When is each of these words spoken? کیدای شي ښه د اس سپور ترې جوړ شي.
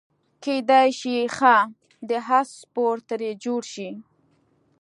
کیدای 0.43 0.89
شي 0.99 1.13
ښه 1.35 1.55
د 2.09 2.11
اس 2.39 2.49
سپور 2.61 2.95
ترې 3.09 3.31
جوړ 3.43 3.61
شي. 3.73 3.89